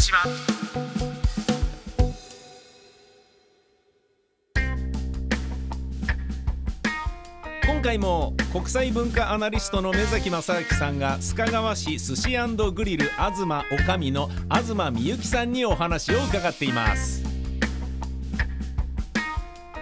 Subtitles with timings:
[0.00, 0.24] しは
[7.64, 12.36] 今回も国際文化アナリストの目崎正明さんが須賀川市寿司
[12.72, 13.42] グリル東
[13.72, 17.24] おかみの東美幸さんにお話を伺っています。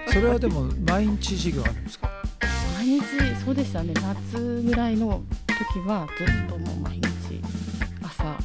[0.09, 2.11] それはでも毎日授業あるんですか？
[2.77, 3.05] 毎日
[3.45, 3.93] そうでしたね。
[3.95, 7.03] 夏ぐらいの時はずっともう毎日
[8.03, 8.39] 朝か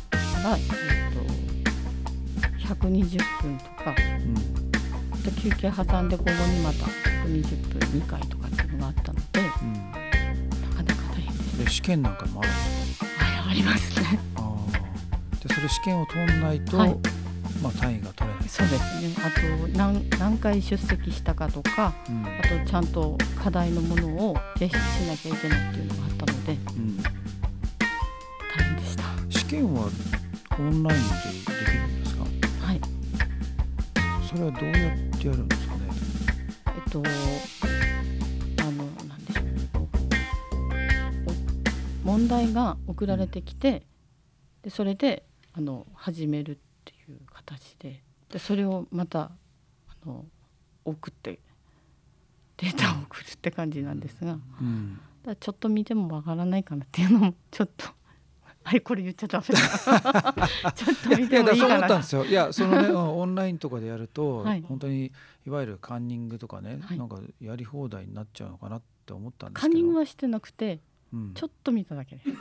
[0.43, 0.63] ら、えっ
[1.15, 1.22] と、
[2.83, 3.95] 120分とか、
[5.11, 6.85] あと休憩挟んで午後にまた
[7.25, 13.05] 120分2回とかっていうのがあったので、なかなか大変ですで試験なんかもあるんですか？
[13.23, 14.19] はいありますね。
[14.35, 15.47] あー。
[15.47, 16.97] でそれ試験を通んないと、はい。
[17.61, 19.15] まあ、単位が取れない、そうですね。
[19.25, 22.25] あと何何回出席したかとかうん。
[22.25, 26.51] あとちゃんと課題のものを提出しなきゃいけないっていうのがあったので。
[26.53, 26.97] うん。
[26.97, 29.03] 大変でした。
[29.29, 29.87] 試験は
[30.59, 31.82] オンラインでできる
[34.33, 35.81] それはどうやってやるんですかね？
[36.65, 37.03] えっと
[38.61, 39.45] あのなんでしょう。
[42.03, 43.85] お問題が送られてきて
[44.63, 45.23] でそれで
[45.53, 49.31] あの始めるっていう形ででそれをまたあ
[50.03, 50.25] の
[50.83, 51.37] 送って
[52.57, 54.99] データを送るって感じなんですが、うん。
[55.25, 57.85] らちょっと見てもわからないかなっていうのもちょっと
[58.63, 59.61] はいこれ言っちゃダメだ。
[60.73, 61.75] ちょっと見てもいいかな。
[61.75, 62.25] 思ったんですよ。
[62.25, 64.61] いやそのね うんオンラインとかでやると、はい。
[64.61, 65.11] 本当に
[65.45, 66.97] いわゆるカンニングとかね、はい。
[66.97, 70.79] なんかやり放題になっちゃうのかなって思ったんですカンけどニングはしてなくて
[71.11, 71.33] うん。
[71.33, 72.21] ちょっと見ただけで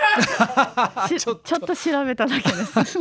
[1.19, 1.77] ちょっと。
[1.77, 2.99] 調べただけです。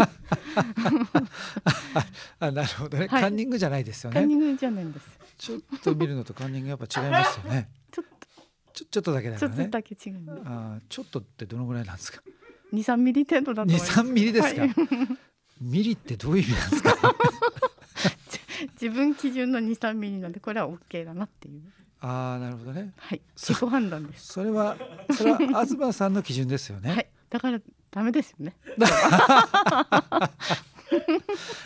[2.40, 3.22] あなるほどね、はい。
[3.22, 4.20] カンニングじゃないですよね。
[4.20, 5.08] カンニングじゃないんです。
[5.38, 7.70] ちょっと見るのとカンニングやっぱ違いますよね。
[7.92, 8.06] ちょっ
[8.74, 10.42] ちょちょっとだけだとちょよねっとだけ違う。
[10.46, 12.22] あーちょっとってどのぐらいなんですか？
[12.72, 14.00] 二三ミリ程度だと思います。
[14.00, 14.72] 23ミリですか、はい
[15.62, 17.16] ミリってどういう意味なんですか？
[18.82, 21.62] 自分基準の二三ミリなんでこれはオッケーだなっていう。
[22.00, 23.22] ああなるほどねはい。
[23.36, 24.34] そう自己判断です。
[24.34, 24.76] それは
[25.16, 27.08] それは東さんの基準ですよね、はい。
[27.30, 27.62] だから
[27.92, 28.56] ダメですよね。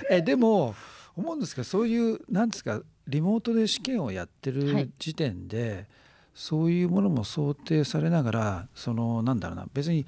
[0.10, 0.76] えでも
[1.16, 5.88] 思うんですけどそういうなんですかリモートで試験をやってはるい時点で、
[6.34, 10.06] そういうものも想定されながらそのなんだろうな別に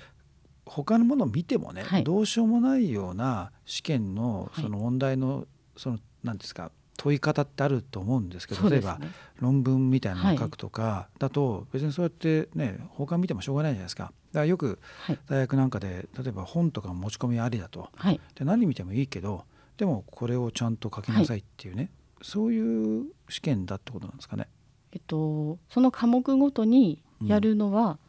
[0.67, 8.99] 他のものを見てもね、はいどうしようもないような試験のはいその問題のそのなんですか問い方ってあると思うんですけど、例えば。
[9.39, 14.05] 論文みたいなはいのを書くとかだと別にそうやってね他見てもしょうがないじゃないですか。
[14.05, 17.89] だからよくはい大学なんかで例えば本とかも持ち込みありだと。
[17.95, 18.19] はい。
[18.35, 19.45] で何見てもいいけど
[19.77, 21.91] でもこれをちゃんと書きなさいっていうね、
[22.23, 24.47] そういう試験だってことなんですかね。
[24.91, 27.99] えっとその科目ごとにやるのは、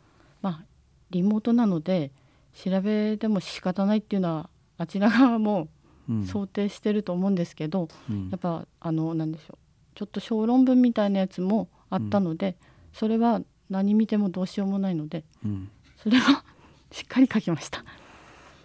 [0.40, 0.64] まあ
[1.10, 2.10] リモートなので
[2.64, 5.68] 調べても仕方ないっていうのはあちら側も
[6.08, 6.26] うん。
[6.26, 8.30] 想定してると思うんですけど、うん。
[8.30, 9.58] やっぱあのなんでしょう
[9.94, 12.56] ちょっと小論文みたいなやつもあったので、
[12.94, 15.70] それは何見てもどうしようもないのでうん。
[15.96, 16.44] それは
[16.90, 17.84] しっかり書きました。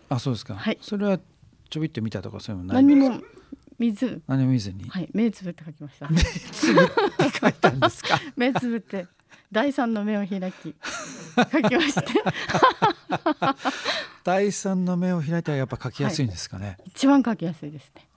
[0.08, 0.78] あそうですか、はい。
[0.82, 1.20] それは
[1.70, 3.20] ちょびっと見たとかそういうのない何も
[3.78, 4.22] 見ず。
[4.26, 5.10] 何も見ずに、はい。
[5.14, 6.08] 目つぶって書きました。
[6.54, 8.18] つぶって書いたんですか？
[8.38, 9.06] 目つぶって。
[9.52, 10.74] 第三の目を開き
[11.36, 12.04] 書きまして
[14.24, 18.08] 第三の目を開いたらやっぱ書きやすいんですかね、一番書きやすいですね。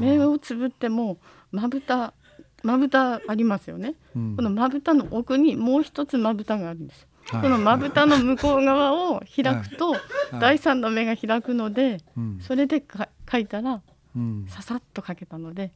[0.00, 1.18] 目をつぶっても
[1.50, 2.14] まぶた
[2.62, 4.36] まぶたありますよね、うん。
[4.36, 7.06] このまぶたの奥にもう一つまぶたがあるんです。
[7.30, 7.42] はい。
[7.42, 10.00] このまぶたの向こう側を開くと、はい。
[10.40, 12.38] 第三の目が開くので、うん。
[12.40, 13.82] それでか書いたら
[14.16, 14.46] うん。
[14.48, 15.72] ささっと書けたので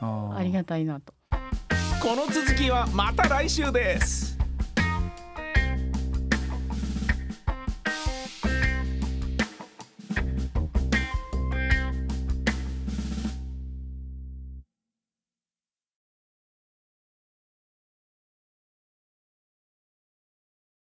[0.00, 1.14] ありがたいなと。
[2.00, 4.39] この続きはまた来週です